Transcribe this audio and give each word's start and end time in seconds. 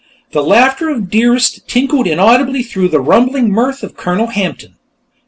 The 0.31 0.41
laughter 0.41 0.89
of 0.89 1.11
Dearest 1.11 1.67
tinkled 1.67 2.07
inaudibly 2.07 2.63
through 2.63 2.87
the 2.87 2.99
rumbling 2.99 3.51
mirth 3.51 3.83
of 3.83 3.95
Colonel 3.95 4.25
Hampton. 4.33 4.73